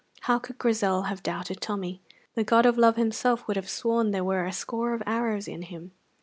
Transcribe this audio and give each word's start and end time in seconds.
How 0.21 0.39
could 0.39 0.57
Grizel 0.57 1.03
have 1.03 1.21
doubted 1.21 1.61
Tommy? 1.61 2.01
The 2.33 2.43
god 2.43 2.65
of 2.65 2.75
love 2.75 2.95
himself 2.95 3.45
would 3.47 3.55
have 3.55 3.69
sworn 3.69 4.07
that 4.07 4.11
there 4.13 4.23
were 4.23 4.45
a 4.45 4.51
score 4.51 4.95
of 4.95 5.03
arrows 5.05 5.47
in 5.47 5.61
him. 5.61 5.91